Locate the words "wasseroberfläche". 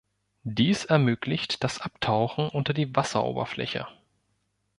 2.95-3.85